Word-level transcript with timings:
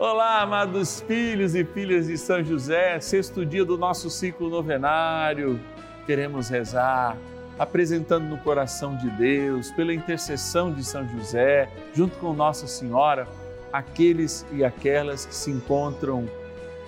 Olá, 0.00 0.42
amados 0.42 1.00
filhos 1.00 1.56
e 1.56 1.64
filhas 1.64 2.06
de 2.06 2.16
São 2.16 2.44
José, 2.44 3.00
sexto 3.00 3.44
dia 3.44 3.64
do 3.64 3.76
nosso 3.76 4.08
ciclo 4.08 4.48
novenário. 4.48 5.58
Queremos 6.06 6.48
rezar, 6.48 7.18
apresentando 7.58 8.26
no 8.26 8.38
coração 8.38 8.96
de 8.96 9.10
Deus, 9.10 9.72
pela 9.72 9.92
intercessão 9.92 10.72
de 10.72 10.84
São 10.84 11.04
José, 11.08 11.68
junto 11.92 12.16
com 12.18 12.32
Nossa 12.32 12.68
Senhora, 12.68 13.26
aqueles 13.72 14.46
e 14.52 14.64
aquelas 14.64 15.26
que 15.26 15.34
se 15.34 15.50
encontram 15.50 16.30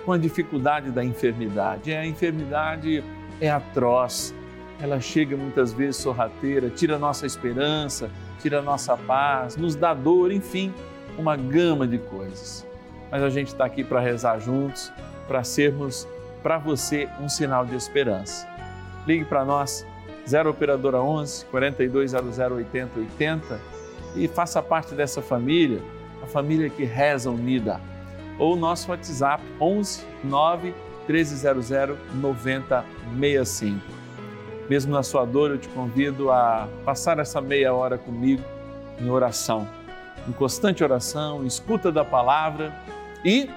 com 0.04 0.12
a 0.12 0.16
dificuldade 0.16 0.92
da 0.92 1.04
enfermidade. 1.04 1.92
A 1.92 2.06
enfermidade 2.06 3.02
é 3.40 3.50
atroz, 3.50 4.32
ela 4.80 5.00
chega 5.00 5.36
muitas 5.36 5.72
vezes 5.72 5.96
sorrateira, 5.96 6.70
tira 6.70 6.96
nossa 6.96 7.26
esperança, 7.26 8.08
tira 8.40 8.62
nossa 8.62 8.96
paz, 8.96 9.56
nos 9.56 9.74
dá 9.74 9.92
dor, 9.92 10.30
enfim, 10.30 10.72
uma 11.18 11.36
gama 11.36 11.88
de 11.88 11.98
coisas 11.98 12.69
mas 13.10 13.22
a 13.22 13.30
gente 13.30 13.48
está 13.48 13.64
aqui 13.64 13.82
para 13.82 14.00
rezar 14.00 14.38
juntos, 14.38 14.92
para 15.26 15.42
sermos 15.44 16.06
para 16.42 16.58
você 16.58 17.08
um 17.20 17.28
sinal 17.28 17.66
de 17.66 17.74
esperança. 17.74 18.48
Ligue 19.06 19.24
para 19.24 19.44
nós, 19.44 19.86
0 20.28 20.50
Operadora 20.50 21.00
11 21.00 21.44
4200 21.46 22.38
8080 22.38 23.60
e 24.16 24.28
faça 24.28 24.62
parte 24.62 24.94
dessa 24.94 25.20
família, 25.22 25.80
a 26.22 26.26
família 26.26 26.68
que 26.68 26.84
reza 26.84 27.30
unida. 27.30 27.80
Ou 28.38 28.56
nosso 28.56 28.90
WhatsApp 28.90 29.42
11 29.60 30.02
9 30.24 30.74
1300 31.08 31.96
9065. 32.14 33.80
Mesmo 34.68 34.92
na 34.92 35.02
sua 35.02 35.24
dor, 35.24 35.50
eu 35.50 35.58
te 35.58 35.68
convido 35.68 36.30
a 36.30 36.68
passar 36.84 37.18
essa 37.18 37.40
meia 37.40 37.74
hora 37.74 37.98
comigo 37.98 38.42
em 39.00 39.10
oração, 39.10 39.66
em 40.28 40.32
constante 40.32 40.84
oração, 40.84 41.44
escuta 41.44 41.90
da 41.90 42.04
palavra 42.04 42.72
e 43.24 43.48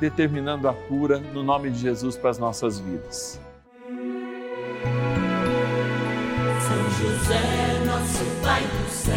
determinando 0.00 0.68
a 0.68 0.74
cura 0.74 1.18
no 1.18 1.42
nome 1.42 1.70
de 1.70 1.78
Jesus 1.78 2.16
para 2.16 2.30
as 2.30 2.38
nossas 2.38 2.78
vidas. 2.78 3.40
São 6.60 6.90
José, 6.98 7.84
nosso 7.86 8.24
Pai 8.42 8.62
do 8.62 8.90
céu, 8.90 9.14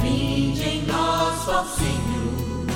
vinde 0.00 0.62
em 0.62 0.82
nós, 0.86 1.48
ó 1.48 1.64
Senhor, 1.64 2.66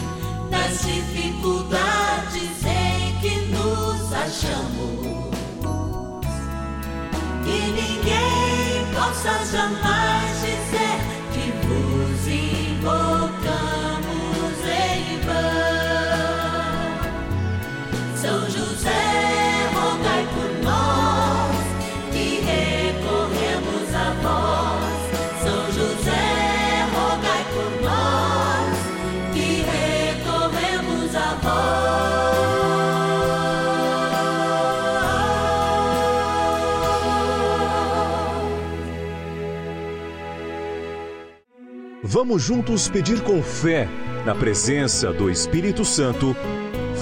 nas 0.50 0.84
dificuldades 0.84 2.64
em 2.64 3.20
que 3.20 3.46
nos 3.52 4.12
achamos. 4.12 5.24
Que 7.44 7.58
ninguém 7.72 8.94
possa 8.94 9.44
jamais 9.52 10.41
dizer 10.41 11.14
São 18.25 18.41
José, 18.48 19.69
rogai 19.75 20.27
por 20.33 20.50
nós, 20.64 21.55
que 22.11 22.41
recorremos 22.41 23.94
a 23.94 24.14
vós. 24.22 24.97
São 25.42 25.67
José, 25.72 26.89
rogai 26.95 27.45
por 27.52 27.70
nós, 27.83 28.78
que 29.34 29.48
recorremos 29.61 31.14
a 31.14 31.34
vós. 31.42 31.84
Vamos 42.02 42.42
juntos 42.42 42.89
pedir 42.89 43.20
com 43.20 43.42
fé, 43.42 43.86
na 44.25 44.34
presença 44.34 45.12
do 45.12 45.28
Espírito 45.28 45.84
Santo 45.84 46.34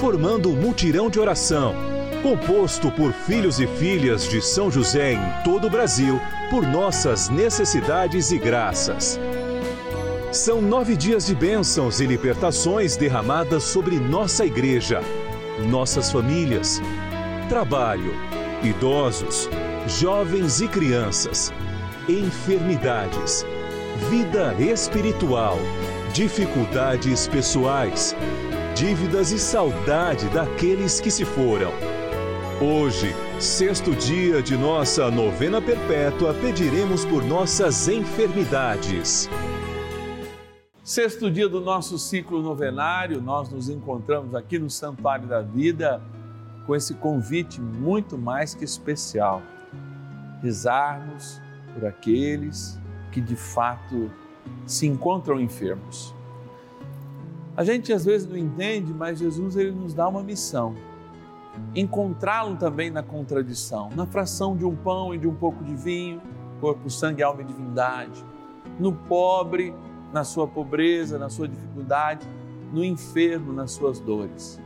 formando 0.02 0.50
um 0.50 0.56
mutirão 0.56 1.08
de 1.08 1.20
oração, 1.20 1.76
composto 2.24 2.90
por 2.90 3.12
filhos 3.12 3.60
e 3.60 3.68
filhas 3.68 4.28
de 4.28 4.42
São 4.42 4.68
José 4.68 5.12
em 5.12 5.44
todo 5.44 5.68
o 5.68 5.70
Brasil, 5.70 6.20
por 6.50 6.66
nossas 6.66 7.28
necessidades 7.28 8.32
e 8.32 8.38
graças. 8.38 9.20
São 10.32 10.60
nove 10.60 10.96
dias 10.96 11.26
de 11.26 11.36
bênçãos 11.36 12.00
e 12.00 12.06
libertações 12.06 12.96
derramadas 12.96 13.62
sobre 13.62 13.94
nossa 14.00 14.44
igreja, 14.44 15.00
nossas 15.70 16.10
famílias, 16.10 16.82
trabalho, 17.48 18.12
idosos, 18.60 19.48
jovens 19.86 20.60
e 20.60 20.66
crianças, 20.66 21.52
enfermidades, 22.08 23.46
vida 24.10 24.52
espiritual, 24.58 25.60
dificuldades 26.12 27.28
pessoais 27.28 28.16
dívidas 28.82 29.30
e 29.30 29.38
saudade 29.38 30.28
daqueles 30.30 30.98
que 30.98 31.08
se 31.08 31.24
foram. 31.24 31.70
Hoje, 32.60 33.14
sexto 33.38 33.94
dia 33.94 34.42
de 34.42 34.56
nossa 34.56 35.08
novena 35.08 35.62
perpétua, 35.62 36.34
pediremos 36.34 37.04
por 37.04 37.22
nossas 37.22 37.86
enfermidades. 37.86 39.30
Sexto 40.82 41.30
dia 41.30 41.48
do 41.48 41.60
nosso 41.60 41.96
ciclo 41.96 42.42
novenário, 42.42 43.22
nós 43.22 43.48
nos 43.50 43.68
encontramos 43.68 44.34
aqui 44.34 44.58
no 44.58 44.68
Santuário 44.68 45.28
da 45.28 45.42
Vida 45.42 46.02
com 46.66 46.74
esse 46.74 46.94
convite 46.94 47.60
muito 47.60 48.18
mais 48.18 48.52
que 48.52 48.64
especial: 48.64 49.42
rezarmos 50.42 51.40
por 51.72 51.86
aqueles 51.86 52.80
que 53.12 53.20
de 53.20 53.36
fato 53.36 54.10
se 54.66 54.88
encontram 54.88 55.40
enfermos 55.40 56.12
a 57.56 57.64
gente 57.64 57.92
às 57.92 58.04
vezes 58.04 58.26
não 58.26 58.36
entende, 58.36 58.92
mas 58.94 59.18
Jesus 59.18 59.56
ele 59.56 59.72
nos 59.72 59.92
dá 59.92 60.08
uma 60.08 60.22
missão. 60.22 60.74
Encontrá-lo 61.74 62.56
também 62.56 62.90
na 62.90 63.02
contradição, 63.02 63.90
na 63.94 64.06
fração 64.06 64.56
de 64.56 64.64
um 64.64 64.74
pão 64.74 65.14
e 65.14 65.18
de 65.18 65.28
um 65.28 65.34
pouco 65.34 65.62
de 65.62 65.74
vinho, 65.74 66.20
corpo, 66.60 66.88
sangue, 66.88 67.22
alma 67.22 67.42
e 67.42 67.44
divindade, 67.44 68.24
no 68.78 68.92
pobre, 68.92 69.74
na 70.12 70.24
sua 70.24 70.46
pobreza, 70.48 71.18
na 71.18 71.28
sua 71.28 71.46
dificuldade, 71.46 72.26
no 72.72 72.82
enfermo, 72.82 73.52
nas 73.52 73.72
suas 73.72 74.00
dores. 74.00 74.58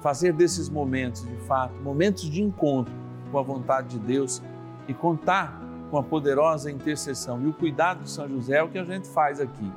Fazer 0.00 0.32
desses 0.32 0.68
momentos, 0.68 1.26
de 1.26 1.36
fato, 1.46 1.74
momentos 1.82 2.22
de 2.22 2.42
encontro 2.42 2.94
com 3.30 3.38
a 3.38 3.42
vontade 3.42 3.98
de 3.98 3.98
Deus 3.98 4.42
e 4.88 4.94
contar 4.94 5.60
com 5.90 5.98
a 5.98 6.02
poderosa 6.02 6.70
intercessão 6.70 7.42
e 7.42 7.46
o 7.46 7.52
cuidado 7.52 8.02
de 8.02 8.10
São 8.10 8.28
José 8.28 8.56
é 8.56 8.62
o 8.62 8.68
que 8.68 8.78
a 8.78 8.84
gente 8.84 9.08
faz 9.08 9.40
aqui. 9.40 9.70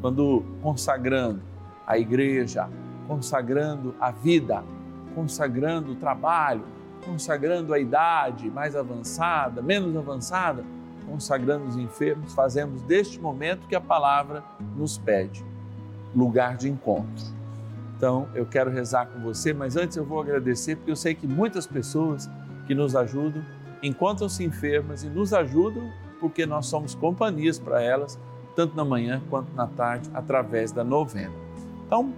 Quando 0.00 0.42
consagrando 0.62 1.53
a 1.86 1.98
igreja, 1.98 2.68
consagrando 3.06 3.94
a 4.00 4.10
vida, 4.10 4.64
consagrando 5.14 5.92
o 5.92 5.94
trabalho, 5.94 6.64
consagrando 7.04 7.72
a 7.74 7.78
idade 7.78 8.50
mais 8.50 8.74
avançada, 8.74 9.60
menos 9.60 9.96
avançada, 9.96 10.64
consagrando 11.06 11.66
os 11.66 11.76
enfermos, 11.76 12.32
fazemos 12.32 12.82
deste 12.82 13.20
momento 13.20 13.68
que 13.68 13.74
a 13.74 13.80
palavra 13.80 14.42
nos 14.76 14.96
pede, 14.96 15.44
lugar 16.14 16.56
de 16.56 16.68
encontro. 16.68 17.34
Então, 17.96 18.28
eu 18.34 18.44
quero 18.44 18.70
rezar 18.70 19.06
com 19.06 19.20
você, 19.20 19.52
mas 19.52 19.76
antes 19.76 19.96
eu 19.96 20.04
vou 20.04 20.20
agradecer 20.20 20.76
porque 20.76 20.90
eu 20.90 20.96
sei 20.96 21.14
que 21.14 21.26
muitas 21.26 21.66
pessoas 21.66 22.28
que 22.66 22.74
nos 22.74 22.96
ajudam 22.96 23.42
encontram-se 23.82 24.42
enfermas 24.42 25.04
e 25.04 25.08
nos 25.08 25.32
ajudam 25.32 25.90
porque 26.18 26.46
nós 26.46 26.66
somos 26.66 26.94
companhias 26.94 27.58
para 27.58 27.82
elas, 27.82 28.18
tanto 28.56 28.74
na 28.74 28.84
manhã 28.84 29.22
quanto 29.28 29.52
na 29.54 29.66
tarde, 29.66 30.10
através 30.14 30.72
da 30.72 30.82
novena. 30.82 31.43
Então, 31.86 32.12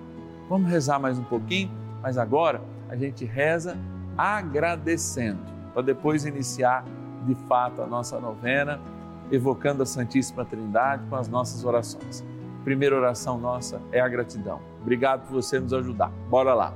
vamos 0.49 0.71
rezar 0.71 0.99
mais 0.99 1.19
um 1.19 1.25
pouquinho, 1.25 1.71
mas 2.03 2.17
agora 2.19 2.63
a 2.89 2.97
gente 2.97 3.25
reza 3.25 3.77
agradecendo, 4.17 5.41
para 5.73 5.83
depois 5.83 6.25
iniciar 6.25 6.85
de 7.27 7.35
fato 7.49 7.83
a 7.83 7.87
nossa 7.87 8.19
novena, 8.21 8.81
evocando 9.31 9.83
a 9.83 9.87
Santíssima 9.87 10.45
Trindade 10.45 11.03
com 11.11 11.17
as 11.17 11.29
nossas 11.29 11.65
orações. 11.65 12.25
Primeira 12.65 12.97
oração 12.97 13.39
nossa 13.39 13.81
é 13.93 14.01
a 14.01 14.09
gratidão. 14.09 14.61
Obrigado 14.81 15.27
por 15.27 15.35
você 15.35 15.59
nos 15.59 15.73
ajudar. 15.73 16.11
Bora 16.31 16.55
lá. 16.55 16.75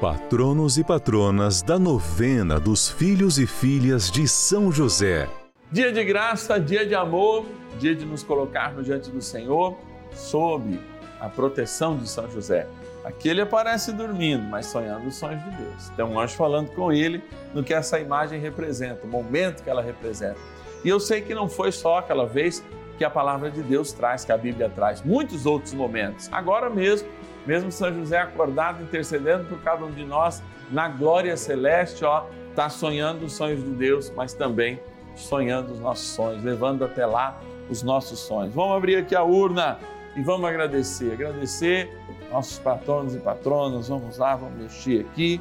Patronos 0.00 0.78
e 0.78 0.84
patronas 0.84 1.60
da 1.62 1.78
novena 1.78 2.58
dos 2.58 2.88
filhos 2.88 3.38
e 3.38 3.46
filhas 3.46 4.10
de 4.10 4.26
São 4.26 4.72
José. 4.72 5.28
Dia 5.70 5.92
de 5.92 6.02
graça, 6.04 6.58
dia 6.58 6.86
de 6.86 6.94
amor, 6.94 7.44
dia 7.78 7.94
de 7.94 8.06
nos 8.06 8.22
colocarmos 8.22 8.86
diante 8.86 9.10
do 9.10 9.20
Senhor, 9.20 9.76
sob 10.12 10.80
a 11.20 11.28
proteção 11.28 11.96
de 11.96 12.08
São 12.08 12.30
José. 12.30 12.66
Aqui 13.04 13.28
ele 13.28 13.40
aparece 13.40 13.92
dormindo, 13.92 14.42
mas 14.44 14.66
sonhando 14.66 15.06
os 15.08 15.16
sonhos 15.16 15.42
de 15.44 15.50
Deus. 15.50 15.88
Tem 15.90 16.04
um 16.04 16.18
anjo 16.18 16.34
falando 16.34 16.70
com 16.70 16.92
ele 16.92 17.22
no 17.54 17.62
que 17.62 17.72
essa 17.72 17.98
imagem 17.98 18.40
representa, 18.40 19.04
o 19.04 19.08
momento 19.08 19.62
que 19.62 19.70
ela 19.70 19.82
representa. 19.82 20.38
E 20.84 20.88
eu 20.88 20.98
sei 20.98 21.20
que 21.20 21.34
não 21.34 21.48
foi 21.48 21.72
só 21.72 21.98
aquela 21.98 22.26
vez 22.26 22.64
que 22.98 23.04
a 23.04 23.10
palavra 23.10 23.50
de 23.50 23.62
Deus 23.62 23.92
traz, 23.92 24.24
que 24.24 24.32
a 24.32 24.36
Bíblia 24.36 24.68
traz, 24.68 25.02
muitos 25.02 25.46
outros 25.46 25.72
momentos. 25.72 26.28
Agora 26.30 26.68
mesmo, 26.68 27.08
mesmo 27.46 27.72
São 27.72 27.92
José 27.94 28.18
acordado, 28.18 28.82
intercedendo 28.82 29.44
por 29.44 29.60
cada 29.62 29.84
um 29.84 29.90
de 29.90 30.04
nós, 30.04 30.42
na 30.70 30.88
glória 30.88 31.36
celeste, 31.36 32.04
ó, 32.04 32.26
está 32.50 32.68
sonhando 32.68 33.24
os 33.24 33.32
sonhos 33.32 33.64
de 33.64 33.70
Deus, 33.70 34.12
mas 34.14 34.34
também 34.34 34.78
sonhando 35.16 35.72
os 35.72 35.80
nossos 35.80 36.08
sonhos, 36.08 36.44
levando 36.44 36.84
até 36.84 37.06
lá 37.06 37.40
os 37.70 37.82
nossos 37.82 38.18
sonhos. 38.18 38.54
Vamos 38.54 38.76
abrir 38.76 38.96
aqui 38.96 39.14
a 39.14 39.22
urna 39.22 39.78
e 40.16 40.22
vamos 40.22 40.48
agradecer. 40.48 41.12
Agradecer 41.12 41.90
nossos 42.30 42.58
patronos 42.58 43.14
e 43.14 43.18
patronas. 43.18 43.88
Vamos 43.88 44.18
lá, 44.18 44.36
vamos 44.36 44.58
mexer 44.60 45.00
aqui 45.00 45.40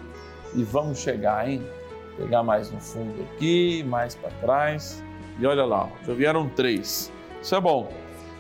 e 0.54 0.64
vamos 0.64 1.00
chegar, 1.00 1.50
hein? 1.50 1.66
Pegar 2.18 2.44
mais 2.44 2.72
no 2.72 2.80
fundo 2.80 3.22
aqui, 3.34 3.84
mais 3.84 4.16
para 4.16 4.30
trás. 4.42 5.04
E 5.40 5.46
olha 5.46 5.66
lá, 5.66 5.90
já 6.06 6.14
vieram 6.14 6.50
três. 6.50 7.12
Isso 7.42 7.56
é 7.56 7.62
bom. 7.62 7.92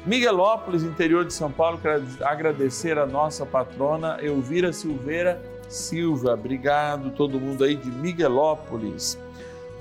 Miguelópolis, 0.06 0.84
interior 0.84 1.26
de 1.26 1.34
São 1.34 1.52
Paulo, 1.52 1.78
quero 1.78 2.04
agradecer 2.22 2.98
a 2.98 3.06
nossa 3.06 3.46
patrona 3.46 4.18
Elvira 4.22 4.72
Silveira 4.72 5.42
Silva. 5.68 6.34
Obrigado 6.34 7.12
todo 7.12 7.40
mundo 7.40 7.64
aí 7.64 7.76
de 7.76 7.90
Miguelópolis. 7.92 9.20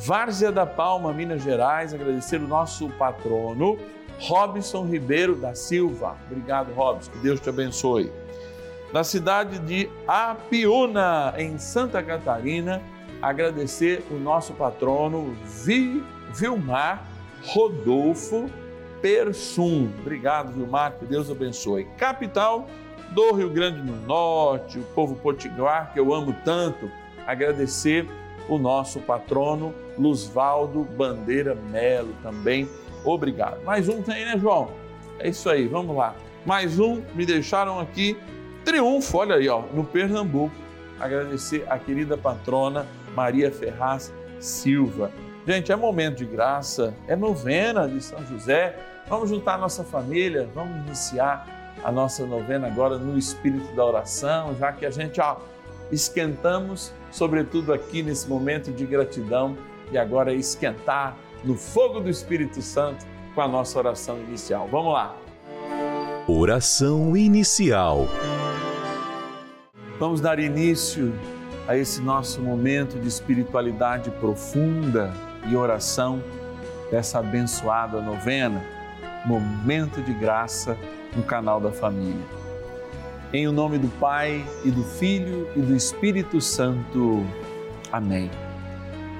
Várzea 0.00 0.52
da 0.52 0.64
Palma, 0.64 1.12
Minas 1.12 1.42
Gerais, 1.42 1.92
agradecer 1.92 2.40
o 2.40 2.46
nosso 2.46 2.88
patrono 2.90 3.78
Robson 4.20 4.84
Ribeiro 4.84 5.36
da 5.36 5.54
Silva. 5.54 6.16
Obrigado, 6.30 6.72
Robson, 6.72 7.10
que 7.12 7.18
Deus 7.18 7.40
te 7.40 7.48
abençoe. 7.48 8.12
Na 8.92 9.04
cidade 9.04 9.58
de 9.58 9.88
Apiúna, 10.06 11.34
em 11.36 11.58
Santa 11.58 12.02
Catarina, 12.02 12.80
agradecer 13.20 14.04
o 14.10 14.14
nosso 14.14 14.54
patrono 14.54 15.36
Vilmar 16.34 17.06
Rodolfo 17.44 18.50
Persum. 19.02 19.90
Obrigado, 20.00 20.52
Vilmar, 20.52 20.92
que 20.98 21.04
Deus 21.04 21.30
abençoe. 21.30 21.84
Capital 21.96 22.66
do 23.10 23.32
Rio 23.32 23.50
Grande 23.50 23.80
do 23.80 23.92
Norte, 24.06 24.78
o 24.78 24.84
povo 24.94 25.14
potiguar 25.16 25.92
que 25.92 26.00
eu 26.00 26.12
amo 26.12 26.34
tanto, 26.44 26.90
agradecer 27.26 28.06
o 28.48 28.58
nosso 28.58 29.00
patrono 29.00 29.74
Luzvaldo 29.98 30.84
Bandeira 30.84 31.54
Melo 31.54 32.14
também. 32.22 32.68
Obrigado. 33.04 33.62
Mais 33.64 33.88
um 33.88 34.02
tem, 34.02 34.24
né, 34.24 34.38
João? 34.38 34.70
É 35.18 35.28
isso 35.28 35.48
aí, 35.48 35.66
vamos 35.66 35.96
lá. 35.96 36.14
Mais 36.44 36.78
um, 36.78 37.02
me 37.14 37.26
deixaram 37.26 37.78
aqui. 37.80 38.16
Triunfo, 38.64 39.18
olha 39.18 39.36
aí, 39.36 39.48
ó, 39.48 39.62
no 39.72 39.84
Pernambuco. 39.84 40.54
Agradecer 41.00 41.64
a 41.68 41.78
querida 41.78 42.16
patrona 42.16 42.86
Maria 43.14 43.50
Ferraz 43.50 44.12
Silva. 44.40 45.10
Gente, 45.46 45.72
é 45.72 45.76
momento 45.76 46.18
de 46.18 46.26
graça, 46.26 46.94
é 47.06 47.16
novena 47.16 47.88
de 47.88 48.02
São 48.02 48.24
José. 48.26 48.76
Vamos 49.08 49.30
juntar 49.30 49.54
a 49.54 49.58
nossa 49.58 49.82
família, 49.82 50.48
vamos 50.54 50.86
iniciar 50.86 51.46
a 51.82 51.90
nossa 51.90 52.26
novena 52.26 52.66
agora 52.66 52.98
no 52.98 53.16
espírito 53.16 53.74
da 53.74 53.84
oração, 53.84 54.54
já 54.58 54.72
que 54.72 54.84
a 54.84 54.90
gente 54.90 55.20
ó, 55.20 55.36
esquentamos, 55.90 56.92
sobretudo 57.10 57.72
aqui 57.72 58.02
nesse 58.02 58.28
momento 58.28 58.70
de 58.72 58.84
gratidão, 58.84 59.56
e 59.90 59.96
agora 59.96 60.34
esquentar 60.34 61.16
no 61.44 61.54
fogo 61.54 62.00
do 62.00 62.10
Espírito 62.10 62.60
Santo 62.62 63.06
com 63.34 63.40
a 63.40 63.48
nossa 63.48 63.78
oração 63.78 64.18
inicial. 64.18 64.68
Vamos 64.70 64.92
lá. 64.92 65.14
Oração 66.26 67.16
inicial. 67.16 68.06
Vamos 69.98 70.20
dar 70.20 70.38
início 70.38 71.12
a 71.66 71.76
esse 71.76 72.00
nosso 72.00 72.40
momento 72.40 72.98
de 72.98 73.08
espiritualidade 73.08 74.10
profunda 74.12 75.12
e 75.48 75.56
oração 75.56 76.22
dessa 76.90 77.18
abençoada 77.18 78.00
novena, 78.00 78.62
momento 79.26 80.00
de 80.02 80.12
graça 80.12 80.76
no 81.16 81.22
canal 81.22 81.60
da 81.60 81.70
família. 81.70 82.26
Em 83.32 83.46
o 83.46 83.52
nome 83.52 83.78
do 83.78 83.88
Pai 83.98 84.44
e 84.64 84.70
do 84.70 84.82
Filho 84.82 85.48
e 85.54 85.60
do 85.60 85.74
Espírito 85.74 86.40
Santo. 86.40 87.26
Amém. 87.92 88.30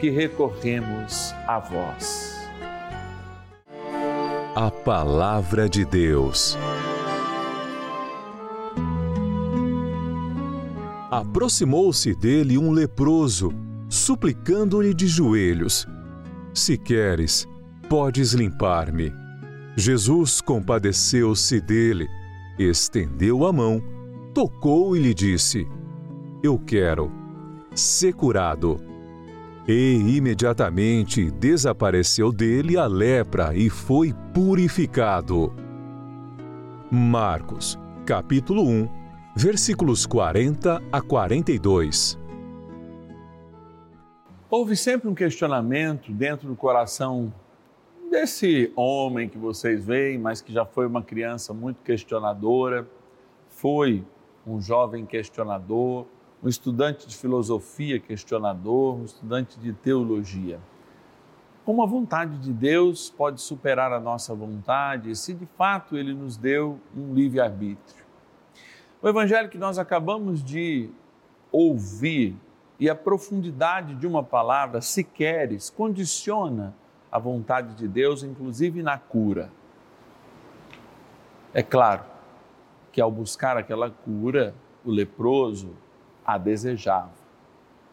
que 0.00 0.08
recorremos 0.08 1.34
a 1.46 1.58
vós. 1.58 2.34
A 4.56 4.70
Palavra 4.70 5.68
de 5.68 5.84
Deus. 5.84 6.56
Aproximou-se 11.10 12.14
dele 12.14 12.56
um 12.56 12.70
leproso, 12.70 13.52
suplicando-lhe 13.90 14.94
de 14.94 15.06
joelhos: 15.06 15.86
Se 16.54 16.78
queres, 16.78 17.46
podes 17.88 18.32
limpar-me. 18.32 19.12
Jesus 19.76 20.40
compadeceu-se 20.40 21.60
dele, 21.60 22.08
estendeu 22.58 23.44
a 23.44 23.52
mão, 23.52 23.82
tocou 24.32 24.96
e 24.96 25.00
lhe 25.00 25.12
disse: 25.12 25.68
Eu 26.42 26.58
quero, 26.58 27.12
ser 27.74 28.14
curado. 28.14 28.89
E 29.68 30.16
imediatamente 30.16 31.30
desapareceu 31.30 32.32
dele 32.32 32.76
a 32.76 32.86
lepra 32.86 33.54
e 33.54 33.68
foi 33.68 34.14
purificado. 34.32 35.54
Marcos, 36.90 37.78
capítulo 38.06 38.66
1, 38.66 38.88
versículos 39.36 40.06
40 40.06 40.82
a 40.90 41.00
42. 41.00 42.18
Houve 44.50 44.74
sempre 44.74 45.08
um 45.08 45.14
questionamento 45.14 46.10
dentro 46.10 46.48
do 46.48 46.56
coração 46.56 47.32
desse 48.10 48.72
homem 48.74 49.28
que 49.28 49.38
vocês 49.38 49.84
veem, 49.84 50.18
mas 50.18 50.40
que 50.40 50.52
já 50.52 50.64
foi 50.66 50.86
uma 50.86 51.02
criança 51.02 51.54
muito 51.54 51.80
questionadora, 51.84 52.88
foi 53.48 54.04
um 54.44 54.60
jovem 54.60 55.06
questionador, 55.06 56.06
um 56.42 56.48
estudante 56.48 57.06
de 57.06 57.16
filosofia 57.16 58.00
questionador, 58.00 58.96
um 58.96 59.04
estudante 59.04 59.58
de 59.58 59.72
teologia. 59.72 60.58
Como 61.64 61.82
a 61.82 61.86
vontade 61.86 62.38
de 62.38 62.52
Deus 62.52 63.10
pode 63.10 63.40
superar 63.40 63.92
a 63.92 64.00
nossa 64.00 64.34
vontade, 64.34 65.14
se 65.14 65.34
de 65.34 65.46
fato 65.46 65.96
ele 65.96 66.14
nos 66.14 66.36
deu 66.36 66.80
um 66.96 67.12
livre-arbítrio. 67.12 68.04
O 69.02 69.08
evangelho 69.08 69.48
que 69.48 69.58
nós 69.58 69.78
acabamos 69.78 70.42
de 70.42 70.90
ouvir 71.52 72.36
E 72.80 72.88
a 72.88 72.94
profundidade 72.94 73.94
de 73.94 74.06
uma 74.06 74.22
palavra, 74.22 74.80
se 74.80 75.04
queres, 75.04 75.68
condiciona 75.68 76.74
a 77.12 77.18
vontade 77.18 77.74
de 77.74 77.86
Deus, 77.86 78.22
inclusive 78.22 78.82
na 78.82 78.96
cura. 78.96 79.52
É 81.52 81.62
claro 81.62 82.04
que 82.90 82.98
ao 82.98 83.10
buscar 83.10 83.58
aquela 83.58 83.90
cura, 83.90 84.54
o 84.82 84.90
leproso 84.90 85.76
a 86.34 86.38
desejava, 86.38 87.10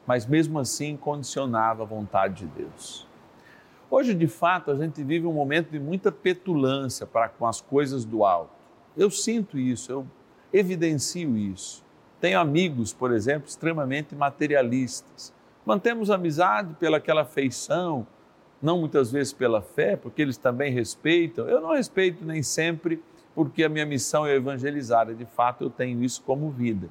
mas 0.05 0.25
mesmo 0.25 0.59
assim 0.59 0.95
condicionava 0.95 1.83
a 1.83 1.85
vontade 1.85 2.45
de 2.45 2.47
Deus. 2.47 3.07
Hoje, 3.89 4.13
de 4.13 4.27
fato, 4.27 4.69
a 4.69 4.75
gente 4.75 5.01
vive 5.03 5.25
um 5.25 5.33
momento 5.33 5.71
de 5.71 5.79
muita 5.79 6.11
petulância 6.11 7.05
para 7.05 7.29
com 7.29 7.47
as 7.47 7.61
coisas 7.61 8.03
do 8.03 8.25
alto. 8.25 8.51
Eu 8.97 9.09
sinto 9.09 9.57
isso, 9.57 9.91
eu 9.91 10.07
evidencio 10.51 11.37
isso. 11.37 11.85
Tenho 12.19 12.39
amigos, 12.39 12.93
por 12.93 13.13
exemplo, 13.13 13.47
extremamente 13.47 14.15
materialistas. 14.15 15.33
Mantemos 15.65 16.09
amizade 16.09 16.73
pelaquela 16.79 17.21
afeição, 17.21 18.05
não 18.61 18.79
muitas 18.79 19.11
vezes 19.11 19.33
pela 19.33 19.61
fé, 19.61 19.95
porque 19.95 20.21
eles 20.21 20.37
também 20.37 20.71
respeitam. 20.71 21.47
Eu 21.47 21.61
não 21.61 21.73
respeito 21.73 22.25
nem 22.25 22.41
sempre, 22.41 23.01
porque 23.35 23.63
a 23.63 23.69
minha 23.69 23.85
missão 23.85 24.25
é 24.25 24.35
evangelizar, 24.35 25.13
de 25.13 25.25
fato 25.25 25.63
eu 25.63 25.69
tenho 25.69 26.03
isso 26.03 26.23
como 26.23 26.49
vida. 26.49 26.89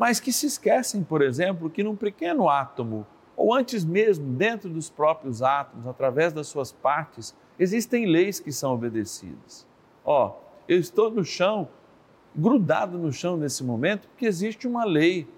Mas 0.00 0.18
que 0.18 0.32
se 0.32 0.46
esquecem, 0.46 1.04
por 1.04 1.20
exemplo, 1.20 1.68
que 1.68 1.84
num 1.84 1.94
pequeno 1.94 2.48
átomo 2.48 3.06
ou 3.36 3.54
antes 3.54 3.84
mesmo, 3.84 4.32
dentro 4.32 4.70
dos 4.70 4.88
próprios 4.88 5.42
átomos, 5.42 5.86
através 5.86 6.32
das 6.32 6.46
suas 6.46 6.72
partes, 6.72 7.36
existem 7.58 8.06
leis 8.06 8.40
que 8.40 8.50
são 8.50 8.72
obedecidas. 8.72 9.66
Ó, 10.02 10.38
eu 10.66 10.78
estou 10.78 11.10
no 11.10 11.22
chão, 11.22 11.68
grudado 12.34 12.96
no 12.96 13.12
chão 13.12 13.36
nesse 13.36 13.62
momento, 13.62 14.08
porque 14.08 14.24
existe 14.24 14.66
uma 14.66 14.86
lei. 14.86 15.28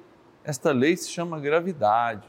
Esta 0.45 0.71
lei 0.71 0.97
se 0.97 1.11
chama 1.11 1.41
gravidade, 1.41 2.29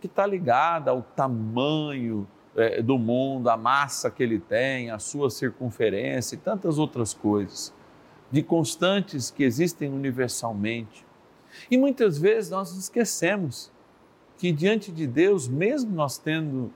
que 0.00 0.06
está 0.06 0.24
ligada 0.24 0.90
ao 0.90 1.02
tamanho 1.02 2.26
é, 2.54 2.80
do 2.80 2.98
mundo, 2.98 3.50
a 3.50 3.56
massa 3.58 4.10
que 4.10 4.22
ele 4.22 4.38
tem, 4.38 4.90
a 4.90 4.98
sua 4.98 5.28
circunferência 5.28 6.36
e 6.36 6.38
tantas 6.38 6.78
outras 6.78 7.12
coisas, 7.12 7.70
de 8.30 8.42
constantes 8.42 9.30
que 9.30 9.44
existem 9.44 9.92
universalmente. 9.92 11.05
E 11.70 11.76
muitas 11.76 12.18
vezes 12.18 12.50
nós 12.50 12.76
esquecemos 12.76 13.72
que 14.38 14.52
diante 14.52 14.92
de 14.92 15.06
Deus, 15.06 15.48
mesmo 15.48 15.94
nós 15.94 16.18
tendo 16.18 16.72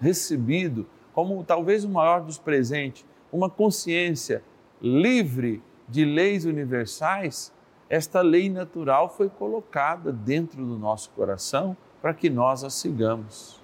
recebido 0.00 0.86
como 1.12 1.42
talvez 1.44 1.84
o 1.84 1.88
maior 1.88 2.22
dos 2.22 2.38
presentes, 2.38 3.06
uma 3.32 3.48
consciência 3.48 4.42
livre 4.80 5.62
de 5.88 6.04
leis 6.04 6.44
universais, 6.44 7.52
esta 7.88 8.20
lei 8.20 8.50
natural 8.50 9.08
foi 9.08 9.28
colocada 9.28 10.12
dentro 10.12 10.64
do 10.64 10.78
nosso 10.78 11.10
coração 11.10 11.76
para 12.02 12.12
que 12.12 12.28
nós 12.28 12.64
a 12.64 12.70
sigamos. 12.70 13.62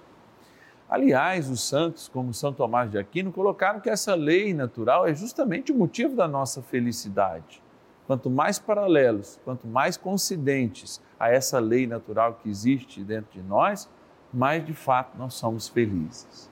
Aliás, 0.89 1.49
os 1.49 1.61
santos, 1.67 2.07
como 2.07 2.33
São 2.33 2.53
Tomás 2.53 2.89
de 2.91 2.97
Aquino, 2.97 3.31
colocaram 3.31 3.79
que 3.79 3.89
essa 3.89 4.15
lei 4.15 4.53
natural 4.53 5.07
é 5.07 5.13
justamente 5.13 5.71
o 5.71 5.75
motivo 5.75 6.15
da 6.15 6.27
nossa 6.27 6.61
felicidade. 6.61 7.61
Quanto 8.05 8.29
mais 8.29 8.59
paralelos, 8.59 9.39
quanto 9.45 9.67
mais 9.67 9.95
coincidentes 9.95 11.01
a 11.19 11.29
essa 11.29 11.59
lei 11.59 11.87
natural 11.87 12.39
que 12.41 12.49
existe 12.49 13.03
dentro 13.03 13.31
de 13.31 13.41
nós, 13.41 13.89
mais 14.33 14.65
de 14.65 14.73
fato 14.73 15.17
nós 15.17 15.35
somos 15.35 15.69
felizes. 15.69 16.51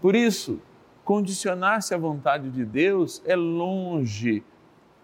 Por 0.00 0.14
isso, 0.14 0.60
condicionar-se 1.04 1.94
à 1.94 1.98
vontade 1.98 2.50
de 2.50 2.64
Deus 2.64 3.22
é 3.24 3.36
longe 3.36 4.44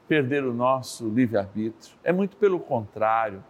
perder 0.06 0.44
o 0.44 0.54
nosso 0.54 1.08
livre-arbítrio, 1.08 1.96
é 2.04 2.12
muito 2.12 2.36
pelo 2.36 2.60
contrário, 2.60 3.42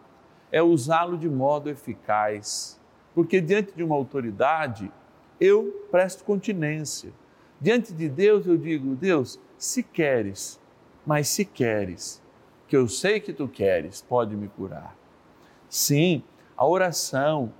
é 0.50 0.62
usá-lo 0.62 1.18
de 1.18 1.28
modo 1.28 1.68
eficaz, 1.68 2.80
porque 3.14 3.40
diante 3.40 3.72
de 3.74 3.82
uma 3.82 3.94
autoridade 3.94 4.90
eu 5.40 5.86
presto 5.90 6.24
continência. 6.24 7.12
Diante 7.60 7.92
de 7.92 8.08
Deus 8.08 8.46
eu 8.46 8.56
digo: 8.56 8.94
Deus, 8.94 9.38
se 9.58 9.82
queres, 9.82 10.60
mas 11.06 11.28
se 11.28 11.44
queres, 11.44 12.20
que 12.66 12.76
eu 12.76 12.88
sei 12.88 13.20
que 13.20 13.32
tu 13.32 13.46
queres, 13.46 14.02
pode 14.02 14.36
me 14.36 14.48
curar. 14.48 14.96
Sim, 15.68 16.22
a 16.56 16.66
oração, 16.66 17.52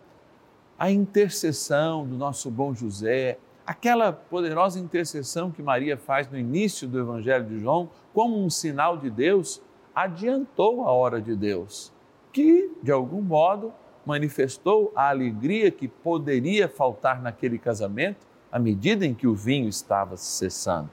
a 0.79 0.91
intercessão 0.91 2.05
do 2.05 2.17
nosso 2.17 2.51
bom 2.51 2.75
José, 2.75 3.39
aquela 3.65 4.13
poderosa 4.13 4.81
intercessão 4.81 5.51
que 5.51 5.63
Maria 5.63 5.97
faz 5.97 6.29
no 6.29 6.37
início 6.37 6.89
do 6.89 6.99
Evangelho 6.99 7.45
de 7.45 7.61
João, 7.61 7.89
como 8.13 8.43
um 8.43 8.51
sinal 8.51 8.97
de 8.97 9.11
Deus, 9.11 9.63
adiantou 9.95 10.85
a 10.85 10.91
hora 10.91 11.21
de 11.21 11.37
Deus, 11.37 11.93
que, 12.33 12.71
de 12.83 12.91
algum 12.91 13.23
modo, 13.23 13.73
manifestou 14.05 14.93
a 14.95 15.09
alegria 15.09 15.71
que 15.71 15.89
poderia 15.89 16.69
faltar 16.69 17.23
naquele 17.23 17.59
casamento 17.59 18.27
à 18.51 18.59
medida 18.59 19.05
em 19.05 19.15
que 19.15 19.27
o 19.27 19.35
vinho 19.35 19.69
estava 19.69 20.17
cessando. 20.17 20.91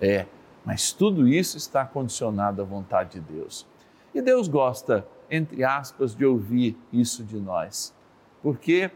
É, 0.00 0.26
mas 0.64 0.92
tudo 0.92 1.26
isso 1.26 1.56
está 1.56 1.84
condicionado 1.84 2.60
à 2.60 2.64
vontade 2.64 3.18
de 3.18 3.32
Deus. 3.32 3.66
E 4.14 4.20
Deus 4.20 4.48
gosta, 4.48 5.06
entre 5.30 5.64
aspas, 5.64 6.14
de 6.14 6.24
ouvir 6.24 6.76
isso 6.92 7.24
de 7.24 7.38
nós. 7.38 7.94
Porque, 8.42 8.90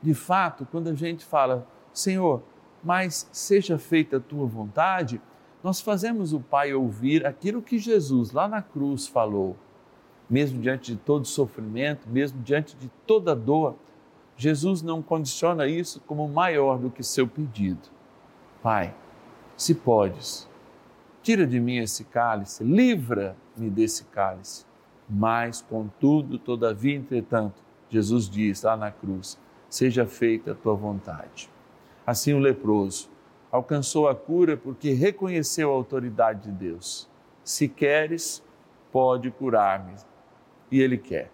de 0.00 0.14
fato, 0.14 0.66
quando 0.70 0.88
a 0.88 0.94
gente 0.94 1.24
fala, 1.24 1.66
Senhor, 1.92 2.42
mas 2.82 3.28
seja 3.32 3.78
feita 3.78 4.16
a 4.16 4.20
tua 4.20 4.46
vontade, 4.46 5.20
nós 5.62 5.80
fazemos 5.80 6.32
o 6.32 6.40
Pai 6.40 6.74
ouvir 6.74 7.26
aquilo 7.26 7.62
que 7.62 7.78
Jesus 7.78 8.32
lá 8.32 8.48
na 8.48 8.62
cruz 8.62 9.06
falou. 9.06 9.56
Mesmo 10.28 10.60
diante 10.60 10.92
de 10.92 10.98
todo 10.98 11.26
sofrimento, 11.26 12.08
mesmo 12.08 12.40
diante 12.42 12.74
de 12.76 12.88
toda 13.06 13.34
dor, 13.34 13.76
Jesus 14.36 14.82
não 14.82 15.02
condiciona 15.02 15.66
isso 15.66 16.00
como 16.06 16.26
maior 16.26 16.78
do 16.78 16.90
que 16.90 17.02
seu 17.02 17.28
pedido. 17.28 17.90
Pai, 18.62 18.94
se 19.56 19.74
podes, 19.74 20.48
tira 21.22 21.46
de 21.46 21.60
mim 21.60 21.78
esse 21.78 22.04
cálice, 22.04 22.64
livra-me 22.64 23.70
desse 23.70 24.04
cálice. 24.04 24.66
Mas, 25.08 25.62
contudo, 25.62 26.38
todavia, 26.38 26.94
entretanto, 26.94 27.62
Jesus 27.88 28.28
diz 28.28 28.62
lá 28.62 28.76
na 28.76 28.90
cruz: 28.90 29.38
seja 29.68 30.06
feita 30.06 30.52
a 30.52 30.54
tua 30.54 30.74
vontade. 30.74 31.50
Assim 32.06 32.32
o 32.32 32.38
leproso 32.38 33.10
alcançou 33.50 34.08
a 34.08 34.14
cura 34.14 34.56
porque 34.56 34.92
reconheceu 34.92 35.70
a 35.70 35.74
autoridade 35.74 36.50
de 36.50 36.52
Deus. 36.52 37.08
Se 37.44 37.68
queres, 37.68 38.42
pode 38.90 39.30
curar-me. 39.30 39.94
E 40.70 40.80
ele 40.80 40.96
quer. 40.96 41.30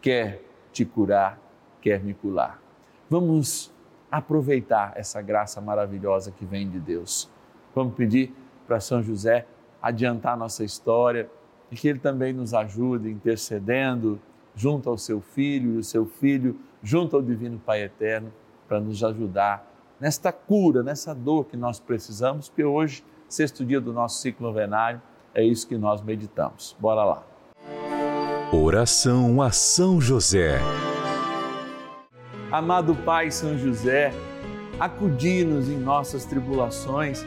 Quer 0.00 0.42
te 0.72 0.84
curar, 0.84 1.40
quer 1.80 2.02
me 2.02 2.12
curar. 2.12 2.60
Vamos 3.08 3.72
aproveitar 4.10 4.92
essa 4.96 5.22
graça 5.22 5.60
maravilhosa 5.60 6.30
que 6.30 6.44
vem 6.44 6.68
de 6.68 6.78
Deus. 6.78 7.30
Vamos 7.74 7.94
pedir 7.94 8.34
para 8.66 8.80
São 8.80 9.02
José 9.02 9.46
adiantar 9.82 10.36
nossa 10.36 10.64
história 10.64 11.28
e 11.70 11.76
que 11.76 11.88
ele 11.88 11.98
também 11.98 12.32
nos 12.32 12.54
ajude 12.54 13.10
intercedendo 13.10 14.20
junto 14.54 14.88
ao 14.88 14.96
seu 14.96 15.20
filho 15.20 15.74
e 15.74 15.78
o 15.78 15.84
seu 15.84 16.06
filho 16.06 16.58
junto 16.82 17.16
ao 17.16 17.22
Divino 17.22 17.58
Pai 17.58 17.82
Eterno 17.82 18.32
para 18.68 18.80
nos 18.80 19.02
ajudar 19.02 19.70
nesta 20.00 20.32
cura, 20.32 20.82
nessa 20.82 21.14
dor 21.14 21.46
que 21.46 21.56
nós 21.56 21.80
precisamos, 21.80 22.48
porque 22.48 22.64
hoje, 22.64 23.04
sexto 23.28 23.64
dia 23.64 23.80
do 23.80 23.92
nosso 23.92 24.20
ciclo 24.20 24.46
novenário, 24.46 25.00
é 25.34 25.42
isso 25.42 25.66
que 25.66 25.76
nós 25.76 26.02
meditamos. 26.02 26.76
Bora 26.78 27.04
lá. 27.04 27.22
Oração 28.52 29.42
a 29.42 29.50
São 29.50 30.00
José. 30.00 30.60
Amado 32.52 32.94
Pai 32.94 33.30
São 33.30 33.58
José, 33.58 34.12
acudi-nos 34.78 35.68
em 35.68 35.76
nossas 35.76 36.24
tribulações 36.24 37.26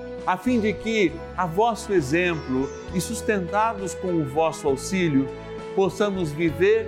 a 0.25 0.37
fim 0.37 0.59
de 0.59 0.73
que, 0.73 1.11
a 1.35 1.45
vosso 1.45 1.93
exemplo 1.93 2.69
e 2.93 3.01
sustentados 3.01 3.93
com 3.95 4.09
o 4.09 4.25
vosso 4.25 4.67
auxílio, 4.67 5.27
possamos 5.75 6.31
viver 6.31 6.87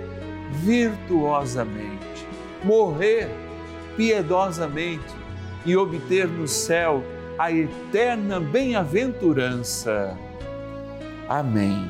virtuosamente, 0.50 2.26
morrer 2.62 3.28
piedosamente 3.96 5.14
e 5.64 5.76
obter 5.76 6.28
no 6.28 6.46
céu 6.46 7.02
a 7.38 7.50
eterna 7.50 8.38
bem-aventurança. 8.38 10.16
Amém. 11.28 11.88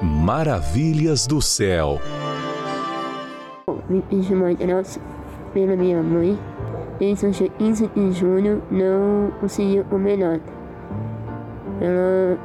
Maravilhas 0.00 1.26
do 1.26 1.42
céu. 1.42 2.00
Me 3.88 4.02
fiz 4.08 4.30
uma 4.30 4.52
graça 4.52 5.00
pela 5.52 5.76
minha 5.76 6.02
mãe. 6.02 6.38
O 6.94 7.30
dia 7.30 7.48
15 7.48 7.88
de 7.88 8.12
julho 8.12 8.62
não 8.70 9.32
conseguia 9.40 9.82
comer 9.84 10.16
nada. 10.16 10.40
Ela 11.80 12.38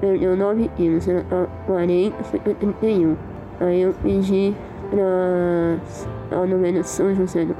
perdeu 0.00 0.36
9 0.36 0.68
quilos, 0.76 1.08
ela 1.08 1.24
tá 1.24 1.46
40, 1.66 2.24
foi 2.24 2.40
para 2.40 2.54
31. 2.54 3.16
Aí 3.60 3.80
eu 3.80 3.94
pedi 4.02 4.54
para 4.90 6.38
a 6.38 6.46
novena 6.46 6.82
São 6.82 7.14
José 7.14 7.44
do 7.44 7.54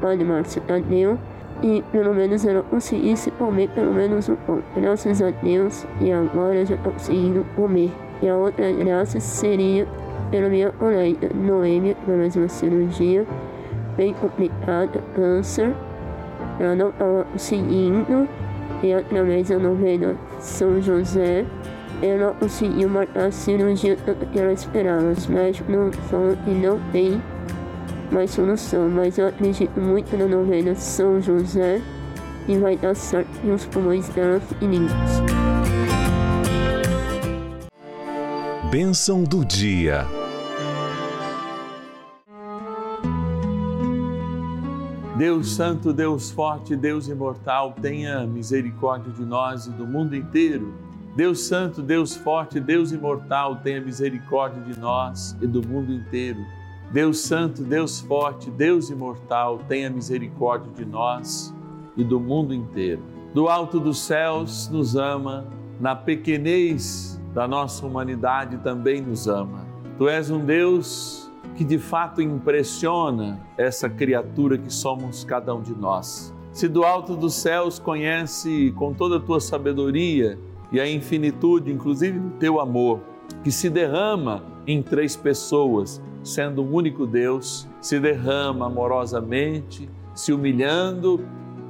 Padre, 0.00 0.24
Márcio 0.24 0.60
Tadeu 0.62 1.18
e 1.62 1.82
pelo 1.90 2.14
menos 2.14 2.44
ela 2.44 2.62
conseguisse 2.62 3.30
comer 3.32 3.68
pelo 3.70 3.92
menos 3.92 4.28
um 4.28 4.36
pão. 4.36 4.62
Graças 4.76 5.22
a 5.22 5.30
Deus 5.30 5.86
e 6.00 6.12
agora 6.12 6.64
já 6.66 6.74
estou 6.74 6.92
conseguindo 6.92 7.46
comer. 7.56 7.90
E 8.22 8.28
a 8.28 8.36
outra 8.36 8.70
graça 8.72 9.20
seria 9.20 9.86
pela 10.30 10.48
minha 10.48 10.70
colega 10.72 11.30
Noêmia, 11.34 11.96
fez 12.04 12.36
uma 12.36 12.48
cirurgia 12.48 13.26
bem 13.96 14.12
complicada, 14.14 15.02
câncer. 15.16 15.74
Ela 16.60 16.76
não 16.76 16.90
estava 16.90 17.24
conseguindo 17.32 18.28
e 18.82 18.92
através 18.92 19.48
da 19.48 19.58
novena 19.58 20.14
São 20.38 20.80
José 20.80 21.44
ela 22.02 22.34
conseguiu 22.34 22.90
marcar 22.90 23.26
a 23.26 23.30
cirurgia 23.30 23.96
que 23.96 24.38
ela 24.38 24.52
esperava. 24.52 25.10
Os 25.10 25.26
médicos 25.26 25.74
não 25.74 25.90
falam 25.92 26.36
que 26.44 26.50
não 26.50 26.78
tem 26.92 27.20
mais 28.12 28.30
solução, 28.30 28.88
mas 28.88 29.18
eu 29.18 29.28
acredito 29.28 29.80
muito 29.80 30.14
na 30.16 30.26
novena 30.26 30.74
São 30.74 31.20
José 31.20 31.80
e 32.46 32.56
vai 32.58 32.76
dar 32.76 32.94
certo 32.94 33.30
e 33.42 33.50
os 33.50 33.64
pulmões 33.66 34.08
dela 34.10 34.40
fininhos. 34.40 34.92
Bênção 38.70 39.24
do 39.24 39.44
dia. 39.44 40.06
Deus 45.16 45.54
Santo, 45.54 45.94
Deus 45.94 46.30
Forte, 46.30 46.76
Deus 46.76 47.08
Imortal, 47.08 47.72
tenha 47.80 48.26
misericórdia 48.26 49.10
de 49.10 49.24
nós 49.24 49.66
e 49.66 49.70
do 49.70 49.86
mundo 49.86 50.14
inteiro. 50.14 50.74
Deus 51.16 51.46
Santo, 51.46 51.80
Deus 51.80 52.14
Forte, 52.14 52.60
Deus 52.60 52.92
Imortal, 52.92 53.56
tenha 53.56 53.80
misericórdia 53.80 54.60
de 54.62 54.78
nós 54.78 55.34
e 55.40 55.46
do 55.46 55.66
mundo 55.66 55.90
inteiro. 55.90 56.38
Deus 56.92 57.20
Santo, 57.20 57.64
Deus 57.64 57.98
Forte, 57.98 58.50
Deus 58.50 58.90
Imortal, 58.90 59.56
tenha 59.66 59.88
misericórdia 59.88 60.70
de 60.74 60.84
nós 60.84 61.54
e 61.96 62.04
do 62.04 62.20
mundo 62.20 62.52
inteiro. 62.52 63.00
Do 63.32 63.48
alto 63.48 63.80
dos 63.80 63.98
céus 64.00 64.68
nos 64.68 64.96
ama, 64.96 65.46
na 65.80 65.96
pequenez 65.96 67.18
da 67.32 67.48
nossa 67.48 67.86
humanidade 67.86 68.58
também 68.58 69.00
nos 69.00 69.26
ama. 69.26 69.66
Tu 69.96 70.10
és 70.10 70.30
um 70.30 70.44
Deus 70.44 71.25
que 71.56 71.64
de 71.64 71.78
fato 71.78 72.20
impressiona 72.20 73.40
essa 73.56 73.88
criatura 73.88 74.58
que 74.58 74.72
somos 74.72 75.24
cada 75.24 75.54
um 75.54 75.62
de 75.62 75.74
nós. 75.74 76.34
Se 76.52 76.68
do 76.68 76.84
alto 76.84 77.16
dos 77.16 77.34
céus 77.34 77.78
conhece 77.78 78.72
com 78.76 78.92
toda 78.92 79.16
a 79.16 79.20
tua 79.20 79.40
sabedoria 79.40 80.38
e 80.70 80.80
a 80.80 80.88
infinitude, 80.88 81.72
inclusive 81.72 82.18
do 82.18 82.30
teu 82.38 82.60
amor, 82.60 83.00
que 83.42 83.50
se 83.50 83.70
derrama 83.70 84.42
em 84.66 84.82
três 84.82 85.16
pessoas, 85.16 86.00
sendo 86.22 86.62
um 86.62 86.72
único 86.72 87.06
Deus, 87.06 87.68
se 87.80 87.98
derrama 88.00 88.66
amorosamente, 88.66 89.88
se 90.14 90.32
humilhando 90.32 91.24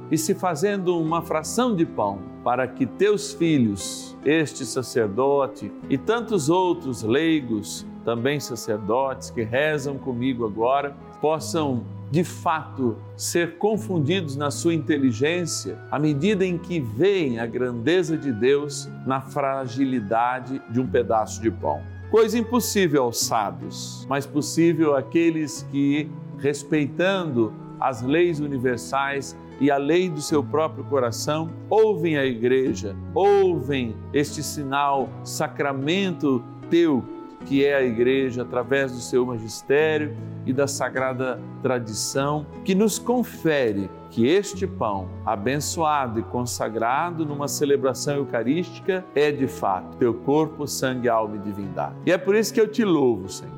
e 0.09 0.17
se 0.17 0.33
fazendo 0.33 0.97
uma 0.97 1.21
fração 1.21 1.75
de 1.75 1.85
pão 1.85 2.19
para 2.43 2.67
que 2.67 2.85
teus 2.85 3.33
filhos, 3.33 4.17
este 4.25 4.65
sacerdote 4.65 5.71
e 5.89 5.97
tantos 5.97 6.49
outros 6.49 7.03
leigos, 7.03 7.85
também 8.07 8.39
sacerdotes 8.39 9.29
que 9.29 9.43
rezam 9.43 9.97
comigo 9.97 10.45
agora, 10.45 10.95
possam 11.19 11.83
de 12.09 12.23
fato 12.23 12.95
ser 13.17 13.57
confundidos 13.57 14.37
na 14.37 14.49
sua 14.49 14.73
inteligência 14.73 15.77
à 15.91 15.99
medida 15.99 16.45
em 16.45 16.57
que 16.57 16.79
veem 16.79 17.37
a 17.37 17.45
grandeza 17.45 18.17
de 18.17 18.31
Deus 18.31 18.89
na 19.05 19.19
fragilidade 19.19 20.61
de 20.69 20.79
um 20.79 20.87
pedaço 20.87 21.41
de 21.41 21.51
pão. 21.51 21.81
Coisa 22.09 22.39
impossível 22.39 23.03
aos 23.03 23.19
sábios, 23.19 24.07
mas 24.07 24.25
possível 24.25 24.95
àqueles 24.95 25.67
que, 25.69 26.09
respeitando 26.37 27.53
as 27.77 28.01
leis 28.01 28.39
universais 28.39 29.37
e 29.59 29.69
a 29.69 29.75
lei 29.75 30.09
do 30.09 30.21
seu 30.21 30.41
próprio 30.41 30.85
coração, 30.85 31.49
ouvem 31.69 32.17
a 32.17 32.23
igreja, 32.23 32.95
ouvem 33.13 33.97
este 34.13 34.41
sinal, 34.41 35.09
sacramento 35.25 36.41
teu 36.69 37.03
que 37.47 37.65
é 37.65 37.75
a 37.75 37.81
Igreja, 37.81 38.41
através 38.41 38.91
do 38.91 38.99
seu 38.99 39.25
magistério 39.25 40.15
e 40.45 40.51
da 40.51 40.67
sagrada 40.67 41.39
tradição, 41.63 42.45
que 42.65 42.75
nos 42.75 42.99
confere 42.99 43.89
que 44.09 44.27
este 44.27 44.67
pão, 44.67 45.09
abençoado 45.25 46.19
e 46.19 46.23
consagrado 46.23 47.25
numa 47.25 47.47
celebração 47.47 48.15
eucarística, 48.15 49.03
é 49.15 49.31
de 49.31 49.47
fato 49.47 49.97
teu 49.97 50.13
corpo, 50.13 50.67
sangue, 50.67 51.07
alma 51.07 51.37
e 51.37 51.39
divindade. 51.39 51.95
E 52.05 52.11
é 52.11 52.17
por 52.17 52.35
isso 52.35 52.53
que 52.53 52.59
eu 52.59 52.67
te 52.67 52.83
louvo, 52.83 53.29
Senhor. 53.29 53.55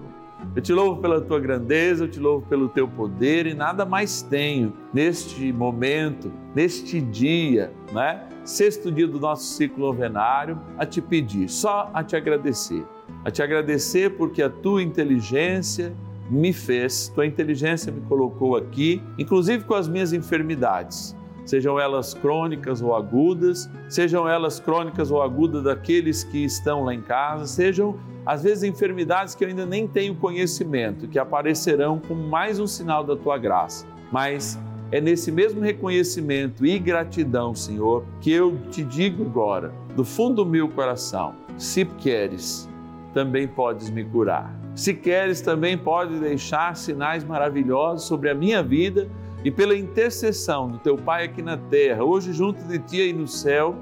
Eu 0.56 0.62
te 0.62 0.74
louvo 0.74 1.00
pela 1.00 1.22
tua 1.22 1.40
grandeza, 1.40 2.04
eu 2.04 2.08
te 2.10 2.20
louvo 2.20 2.46
pelo 2.48 2.70
teu 2.70 2.88
poder 2.88 3.46
e 3.46 3.54
nada 3.54 3.86
mais 3.86 4.22
tenho 4.22 4.74
neste 4.94 5.54
momento, 5.54 6.32
neste 6.56 7.00
dia, 7.00 7.72
né? 7.92 8.28
Sexto 8.44 8.92
dia 8.92 9.08
do 9.08 9.20
nosso 9.20 9.44
ciclo 9.44 9.86
novenário, 9.86 10.60
a 10.78 10.86
te 10.86 11.02
pedir, 11.02 11.48
só 11.50 11.90
a 11.94 12.04
te 12.04 12.16
agradecer 12.16 12.84
a 13.24 13.32
te 13.32 13.42
agradecer 13.42 14.12
porque 14.12 14.42
a 14.42 14.50
tua 14.50 14.82
inteligência 14.82 15.94
me 16.30 16.54
fez, 16.54 17.10
tua 17.10 17.26
inteligência 17.26 17.92
me 17.92 18.02
colocou 18.02 18.56
aqui, 18.56 19.02
inclusive 19.18 19.64
com 19.64 19.74
as 19.74 19.88
minhas 19.88 20.14
enfermidades, 20.14 21.16
sejam 21.44 21.80
elas 21.80 22.14
crônicas 22.14 22.82
ou 22.82 22.96
agudas, 22.96 23.70
sejam 23.90 24.30
elas 24.30 24.60
crônicas 24.60 25.10
ou 25.10 25.22
agudas 25.22 25.64
daqueles 25.64 26.24
que 26.24 26.44
estão 26.46 26.84
lá 26.84 26.94
em 26.94 27.02
casa, 27.02 27.48
sejam 27.48 27.98
às 28.26 28.44
vezes 28.44 28.64
enfermidades 28.64 29.34
que 29.34 29.44
eu 29.44 29.48
ainda 29.48 29.66
nem 29.66 29.88
tenho 29.88 30.14
conhecimento, 30.14 31.08
que 31.08 31.18
aparecerão 31.18 32.00
como 32.08 32.22
mais 32.28 32.60
um 32.60 32.68
sinal 32.68 33.04
da 33.04 33.16
tua 33.16 33.40
graça. 33.40 33.88
Mas 34.12 34.60
é 34.92 35.02
nesse 35.02 35.32
mesmo 35.32 35.62
reconhecimento 35.62 36.64
e 36.64 36.78
gratidão, 36.78 37.56
Senhor, 37.56 38.06
que 38.22 38.32
eu 38.32 38.56
te 38.70 38.84
digo 38.84 39.24
agora, 39.24 39.74
do 39.96 40.06
fundo 40.06 40.44
do 40.44 40.46
meu 40.46 40.70
coração, 40.70 41.34
se 41.58 41.86
queres, 41.86 42.69
também 43.14 43.48
podes 43.48 43.90
me 43.90 44.04
curar. 44.04 44.58
Se 44.76 44.94
queres, 44.94 45.42
também 45.42 45.78
pode 45.78 46.20
deixar 46.20 46.76
sinais 46.76 47.24
maravilhosos 47.24 48.08
sobre 48.08 48.30
a 48.30 48.36
minha 48.36 48.64
vida 48.64 49.10
e 49.44 49.52
pela 49.52 49.76
intercessão 49.76 50.70
do 50.70 50.78
teu 50.78 50.98
Pai 50.98 51.26
aqui 51.26 51.42
na 51.42 51.58
terra, 51.58 52.04
hoje 52.04 52.34
junto 52.34 52.62
de 52.64 52.80
ti 52.80 53.02
aí 53.02 53.14
no 53.14 53.28
céu, 53.28 53.76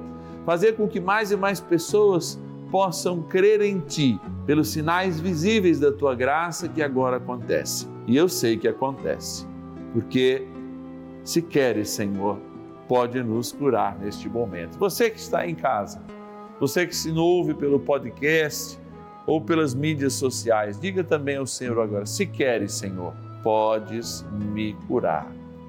fazer 0.45 0.73
com 0.73 0.87
que 0.87 0.99
mais 0.99 1.31
e 1.31 1.37
mais 1.37 1.59
pessoas 1.59 2.39
possam 2.71 3.21
crer 3.23 3.61
em 3.61 3.79
ti 3.79 4.19
pelos 4.45 4.69
sinais 4.69 5.19
visíveis 5.19 5.79
da 5.79 5.91
tua 5.91 6.15
graça 6.15 6.67
que 6.67 6.81
agora 6.81 7.17
acontece. 7.17 7.87
E 8.05 8.15
eu 8.15 8.29
sei 8.29 8.57
que 8.57 8.67
acontece, 8.67 9.45
porque 9.93 10.47
se 11.23 11.41
queres, 11.41 11.89
Senhor, 11.89 12.39
pode 12.87 13.21
nos 13.21 13.51
curar 13.51 13.99
neste 13.99 14.29
momento. 14.29 14.77
Você 14.77 15.09
que 15.09 15.19
está 15.19 15.45
em 15.45 15.55
casa, 15.55 16.01
você 16.59 16.87
que 16.87 16.95
se 16.95 17.11
ouve 17.11 17.53
pelo 17.53 17.79
podcast, 17.79 18.79
ou 19.27 19.41
pelas 19.41 19.75
mídias 19.75 20.13
sociais. 20.13 20.79
Diga 20.79 21.03
também 21.03 21.35
ao 21.35 21.45
Senhor 21.45 21.77
agora: 21.79 22.05
se 22.05 22.25
queres, 22.25 22.71
Senhor, 22.71 23.13
podes 23.43 24.25
me 24.31 24.73
curar. 24.87 25.27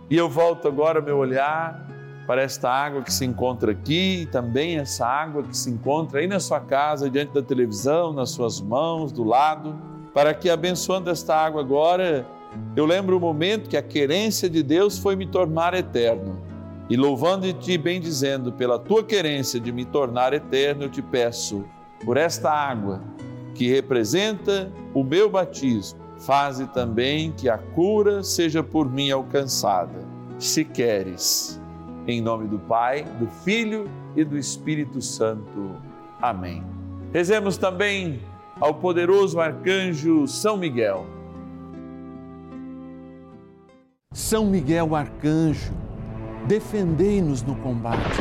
E 0.08 0.16
eu 0.16 0.28
volto 0.28 0.68
agora 0.68 1.02
meu 1.02 1.18
olhar 1.18 1.86
para 2.26 2.42
esta 2.42 2.70
água 2.70 3.02
que 3.02 3.12
se 3.12 3.24
encontra 3.24 3.72
aqui 3.72 4.22
e 4.22 4.26
também 4.26 4.78
essa 4.78 5.06
água 5.06 5.42
que 5.42 5.56
se 5.56 5.70
encontra 5.70 6.20
aí 6.20 6.26
na 6.26 6.38
sua 6.38 6.60
casa, 6.60 7.10
diante 7.10 7.32
da 7.32 7.42
televisão, 7.42 8.12
nas 8.12 8.30
suas 8.30 8.60
mãos, 8.60 9.10
do 9.10 9.24
lado, 9.24 9.74
para 10.14 10.32
que 10.32 10.48
abençoando 10.48 11.10
esta 11.10 11.34
água 11.34 11.60
agora, 11.60 12.26
eu 12.76 12.84
lembro 12.86 13.16
o 13.16 13.20
momento 13.20 13.68
que 13.68 13.76
a 13.76 13.82
querência 13.82 14.48
de 14.48 14.62
Deus 14.62 14.98
foi 14.98 15.16
me 15.16 15.26
tornar 15.26 15.74
eterno. 15.74 16.38
E 16.90 16.96
louvando-te 16.96 17.72
e 17.72 17.78
bendizendo 17.78 18.52
pela 18.52 18.78
tua 18.78 19.04
querência 19.04 19.60
de 19.60 19.70
me 19.72 19.84
tornar 19.84 20.32
eterno, 20.32 20.84
eu 20.84 20.88
te 20.90 21.02
peço, 21.02 21.64
por 22.04 22.16
esta 22.16 22.50
água 22.50 23.02
que 23.58 23.66
representa 23.68 24.70
o 24.94 25.02
meu 25.02 25.28
batismo, 25.28 25.98
faze 26.20 26.64
também 26.68 27.32
que 27.32 27.48
a 27.48 27.58
cura 27.58 28.22
seja 28.22 28.62
por 28.62 28.88
mim 28.88 29.10
alcançada, 29.10 29.98
se 30.38 30.64
queres. 30.64 31.60
Em 32.06 32.20
nome 32.20 32.46
do 32.46 32.60
Pai, 32.60 33.02
do 33.18 33.26
Filho 33.26 33.90
e 34.14 34.22
do 34.22 34.38
Espírito 34.38 35.02
Santo. 35.02 35.74
Amém. 36.22 36.64
Rezemos 37.12 37.56
também 37.56 38.20
ao 38.60 38.74
poderoso 38.74 39.40
arcanjo 39.40 40.28
São 40.28 40.56
Miguel. 40.56 41.04
São 44.12 44.46
Miguel 44.46 44.94
arcanjo, 44.94 45.72
defendei-nos 46.46 47.42
no 47.42 47.56
combate. 47.56 48.20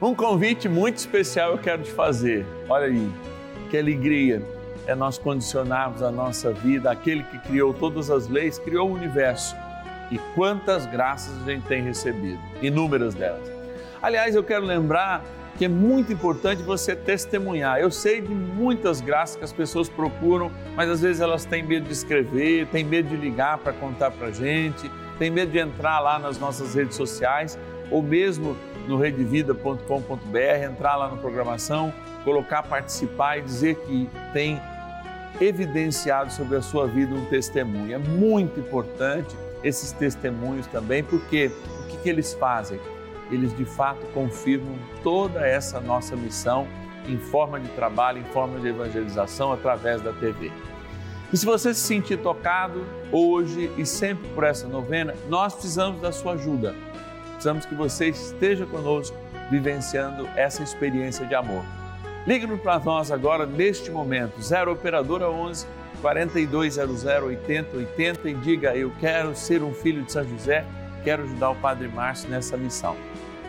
Um 0.00 0.14
convite 0.14 0.68
muito 0.68 0.98
especial 0.98 1.52
eu 1.52 1.58
quero 1.58 1.82
te 1.82 1.90
fazer. 1.90 2.44
Olha 2.68 2.84
aí, 2.84 3.10
que 3.70 3.78
alegria 3.78 4.42
é 4.86 4.94
nós 4.94 5.16
condicionarmos 5.16 6.02
a 6.02 6.10
nossa 6.10 6.52
vida 6.52 6.90
àquele 6.90 7.22
que 7.22 7.38
criou 7.38 7.72
todas 7.72 8.10
as 8.10 8.28
leis, 8.28 8.58
criou 8.58 8.90
o 8.90 8.92
universo. 8.92 9.56
E 10.10 10.18
quantas 10.34 10.84
graças 10.84 11.42
a 11.42 11.50
gente 11.50 11.66
tem 11.66 11.82
recebido, 11.82 12.38
inúmeras 12.60 13.14
delas. 13.14 13.50
Aliás, 14.02 14.34
eu 14.34 14.44
quero 14.44 14.66
lembrar 14.66 15.24
que 15.56 15.64
é 15.64 15.68
muito 15.68 16.12
importante 16.12 16.62
você 16.62 16.94
testemunhar. 16.94 17.80
Eu 17.80 17.90
sei 17.90 18.20
de 18.20 18.28
muitas 18.28 19.00
graças 19.00 19.36
que 19.36 19.44
as 19.44 19.52
pessoas 19.52 19.88
procuram, 19.88 20.52
mas 20.76 20.90
às 20.90 21.00
vezes 21.00 21.22
elas 21.22 21.46
têm 21.46 21.62
medo 21.62 21.86
de 21.86 21.94
escrever, 21.94 22.66
têm 22.66 22.84
medo 22.84 23.08
de 23.08 23.16
ligar 23.16 23.56
para 23.56 23.72
contar 23.72 24.10
para 24.10 24.30
gente, 24.30 24.90
têm 25.18 25.30
medo 25.30 25.50
de 25.50 25.58
entrar 25.58 26.00
lá 26.00 26.18
nas 26.18 26.38
nossas 26.38 26.74
redes 26.74 26.94
sociais 26.96 27.58
ou 27.90 28.02
mesmo 28.02 28.56
no 28.86 28.96
redevida.com.br, 28.96 30.64
entrar 30.64 30.96
lá 30.96 31.08
na 31.08 31.16
programação, 31.16 31.92
colocar 32.24 32.62
participar 32.62 33.38
e 33.38 33.42
dizer 33.42 33.76
que 33.86 34.08
tem 34.32 34.60
evidenciado 35.40 36.32
sobre 36.32 36.56
a 36.56 36.62
sua 36.62 36.86
vida 36.86 37.14
um 37.14 37.24
testemunho. 37.26 37.94
É 37.94 37.98
muito 37.98 38.60
importante 38.60 39.36
esses 39.62 39.92
testemunhos 39.92 40.66
também, 40.66 41.02
porque 41.02 41.50
o 41.80 41.86
que, 41.88 41.96
que 41.98 42.08
eles 42.08 42.34
fazem? 42.34 42.80
Eles 43.30 43.54
de 43.56 43.64
fato 43.64 44.06
confirmam 44.14 44.78
toda 45.02 45.46
essa 45.46 45.80
nossa 45.80 46.14
missão 46.14 46.66
em 47.08 47.18
forma 47.18 47.58
de 47.60 47.68
trabalho, 47.70 48.18
em 48.18 48.24
forma 48.32 48.58
de 48.58 48.68
evangelização 48.68 49.52
através 49.52 50.00
da 50.00 50.12
TV. 50.12 50.50
E 51.32 51.36
se 51.36 51.44
você 51.44 51.74
se 51.74 51.80
sentir 51.80 52.18
tocado 52.18 52.84
hoje 53.10 53.70
e 53.76 53.84
sempre 53.84 54.28
por 54.28 54.44
essa 54.44 54.68
novena, 54.68 55.14
nós 55.28 55.54
precisamos 55.54 56.00
da 56.00 56.12
sua 56.12 56.34
ajuda. 56.34 56.74
Precisamos 57.36 57.66
que 57.66 57.74
você 57.74 58.08
esteja 58.08 58.64
conosco 58.64 59.16
vivenciando 59.50 60.26
essa 60.36 60.62
experiência 60.62 61.26
de 61.26 61.34
amor. 61.34 61.62
Ligue-nos 62.26 62.60
para 62.60 62.80
nós 62.80 63.12
agora 63.12 63.46
neste 63.46 63.90
momento, 63.90 64.40
0 64.40 64.72
Operadora 64.72 65.30
11 65.30 65.66
4200 66.00 67.04
8080 67.04 68.28
e 68.28 68.34
diga: 68.34 68.74
Eu 68.74 68.90
quero 68.98 69.36
ser 69.36 69.62
um 69.62 69.72
filho 69.72 70.02
de 70.02 70.12
São 70.12 70.26
José, 70.26 70.64
quero 71.04 71.24
ajudar 71.24 71.50
o 71.50 71.56
Padre 71.56 71.88
Márcio 71.88 72.28
nessa 72.28 72.56
missão. 72.56 72.96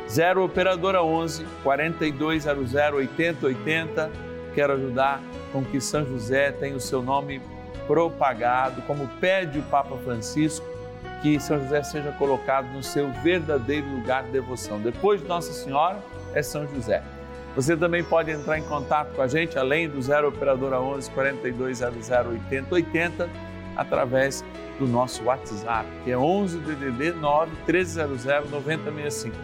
0 0.10 0.44
Operadora 0.44 1.02
11 1.02 1.46
4200 1.64 2.74
8080, 2.76 4.12
quero 4.54 4.74
ajudar 4.74 5.22
com 5.52 5.64
que 5.64 5.80
São 5.80 6.06
José 6.06 6.52
tenha 6.52 6.76
o 6.76 6.80
seu 6.80 7.02
nome 7.02 7.42
propagado, 7.88 8.82
como 8.84 9.08
pede 9.20 9.60
o 9.60 9.64
Papa 9.64 9.98
Francisco, 9.98 10.66
que 11.22 11.40
São 11.40 11.60
José 11.60 11.84
seja 11.84 12.12
colocado 12.12 12.68
no 12.74 12.84
seu 12.84 13.10
verdadeiro 13.24 13.88
lugar 13.88 14.24
de 14.24 14.32
devoção. 14.32 14.80
Depois 14.80 15.22
de 15.22 15.28
Nossa 15.28 15.52
Senhora, 15.52 16.00
é 16.34 16.42
São 16.42 16.68
José. 16.68 17.04
Você 17.56 17.76
também 17.76 18.04
pode 18.04 18.30
entrar 18.30 18.60
em 18.60 18.64
contato 18.64 19.16
com 19.16 19.22
a 19.22 19.28
gente, 19.28 19.58
além 19.58 19.90
do 19.90 20.00
0 20.00 20.28
Operadora 20.28 20.80
11 20.80 21.10
4200 21.10 22.10
8080, 22.10 23.28
através 23.76 24.46
do 24.78 24.86
nosso 24.86 25.24
WhatsApp, 25.24 25.88
que 26.04 26.12
é 26.12 26.18
11 26.18 26.60
DDD 26.60 27.14
9 27.14 27.52
1300 27.66 28.26
9065. 28.52 29.36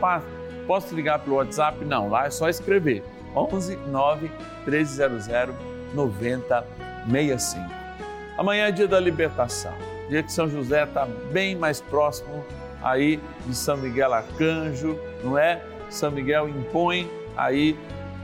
Posso 0.67 0.93
ligar 0.95 1.19
pelo 1.19 1.37
WhatsApp? 1.37 1.83
Não, 1.83 2.09
lá 2.09 2.27
é 2.27 2.29
só 2.29 2.47
escrever. 2.49 3.03
11 3.35 3.77
9 3.87 4.31
1300 4.67 5.27
9065. 5.93 7.67
Amanhã 8.37 8.67
é 8.67 8.71
dia 8.71 8.87
da 8.87 8.99
libertação, 8.99 9.73
dia 10.13 10.21
que 10.21 10.31
São 10.31 10.47
José 10.47 10.83
está 10.83 11.07
bem 11.31 11.55
mais 11.55 11.81
próximo 11.81 12.45
aí 12.83 13.19
de 13.47 13.55
São 13.55 13.75
Miguel 13.77 14.13
Arcanjo, 14.13 14.95
não 15.23 15.39
é? 15.39 15.63
São 15.89 16.11
Miguel 16.11 16.47
impõe 16.47 17.09
aí 17.35 17.75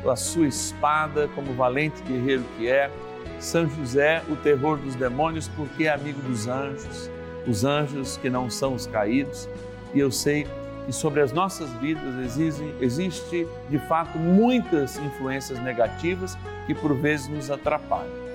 a 0.08 0.15
sua 0.15 0.47
espada 0.47 1.28
como 1.34 1.52
valente 1.54 2.02
guerreiro 2.04 2.43
que 2.58 2.69
é. 2.69 2.91
São 3.39 3.67
José, 3.67 4.21
o 4.30 4.36
terror 4.36 4.78
dos 4.78 4.93
demônios, 4.93 5.47
porque 5.47 5.86
é 5.86 5.89
amigo 5.89 6.21
dos 6.21 6.47
anjos, 6.47 7.10
os 7.47 7.65
anjos 7.65 8.17
que 8.17 8.30
não 8.30 8.52
são 8.52 8.75
os 8.75 8.86
caídos. 8.86 9.49
E 9.91 9.99
eu 9.99 10.12
sei 10.12 10.45
que 10.86 10.93
sobre 10.93 11.21
as 11.21 11.32
nossas 11.32 11.71
vidas 11.75 12.15
existe, 12.23 12.75
existe 12.80 13.47
de 13.67 13.80
fato 13.88 14.19
muitas 14.19 14.97
influências 14.97 15.58
negativas 15.60 16.38
que 16.67 16.75
por 16.75 16.93
vezes 16.93 17.28
nos 17.28 17.49
atrapalham. 17.49 18.28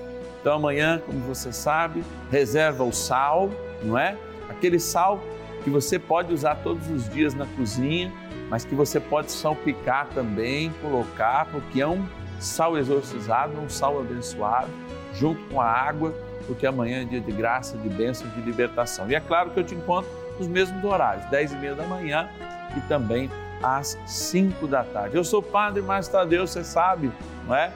Então 0.45 0.57
amanhã, 0.57 1.01
como 1.03 1.17
você 1.21 1.51
sabe, 1.51 2.03
reserva 2.29 2.83
o 2.83 2.93
sal, 2.93 3.49
não 3.81 3.97
é? 3.97 4.15
Aquele 4.47 4.79
sal 4.79 5.19
que 5.63 5.71
você 5.71 5.97
pode 5.97 6.31
usar 6.31 6.57
todos 6.57 6.87
os 6.87 7.09
dias 7.09 7.33
na 7.33 7.47
cozinha 7.47 8.13
mas 8.49 8.63
que 8.63 8.75
você 8.75 8.99
pode 8.99 9.31
salpicar 9.31 10.07
também, 10.13 10.71
colocar, 10.81 11.47
porque 11.51 11.81
é 11.81 11.87
um 11.87 12.05
sal 12.39 12.77
exorcizado, 12.77 13.59
um 13.59 13.69
sal 13.69 13.99
abençoado, 13.99 14.69
junto 15.13 15.41
com 15.49 15.59
a 15.59 15.65
água, 15.65 16.13
porque 16.45 16.67
amanhã 16.67 17.01
é 17.01 17.05
dia 17.05 17.21
de 17.21 17.31
graça, 17.31 17.77
de 17.77 17.89
bênção, 17.89 18.27
de 18.29 18.41
libertação. 18.41 19.09
E 19.09 19.15
é 19.15 19.19
claro 19.19 19.49
que 19.49 19.59
eu 19.59 19.63
te 19.63 19.73
encontro 19.73 20.09
nos 20.37 20.47
mesmos 20.47 20.83
horários, 20.83 21.25
10 21.29 21.53
e 21.53 21.55
meia 21.55 21.75
da 21.75 21.83
manhã 21.85 22.29
e 22.77 22.81
também 22.81 23.31
às 23.63 23.97
5 24.05 24.67
da 24.67 24.83
tarde. 24.83 25.15
Eu 25.15 25.23
sou 25.23 25.41
padre 25.41 25.81
Márcio 25.81 26.11
Tadeu, 26.11 26.45
você 26.45 26.63
sabe, 26.63 27.11
não 27.47 27.55
é? 27.55 27.71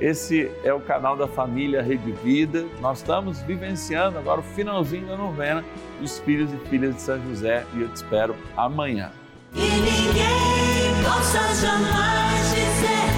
Esse 0.00 0.50
é 0.64 0.72
o 0.72 0.80
canal 0.80 1.14
da 1.14 1.28
família 1.28 1.82
Rede 1.82 2.10
Vida. 2.24 2.64
Nós 2.80 2.98
estamos 2.98 3.42
vivenciando 3.42 4.18
agora 4.18 4.40
o 4.40 4.42
finalzinho 4.42 5.06
da 5.06 5.16
novena 5.16 5.62
dos 6.00 6.18
filhos 6.20 6.50
e 6.54 6.56
filhas 6.70 6.94
de 6.94 7.02
São 7.02 7.22
José 7.28 7.66
e 7.74 7.82
eu 7.82 7.88
te 7.88 7.96
espero 7.96 8.34
amanhã. 8.56 9.12
E 9.54 9.60
ninguém 9.60 11.04
possa 11.04 11.38
jamais 11.54 13.09